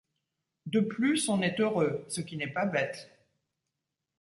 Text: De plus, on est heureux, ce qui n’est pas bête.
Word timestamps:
De 0.65 0.79
plus, 0.79 1.29
on 1.29 1.43
est 1.43 1.59
heureux, 1.59 2.03
ce 2.09 2.21
qui 2.21 2.35
n’est 2.35 2.51
pas 2.51 2.65
bête. 2.65 3.11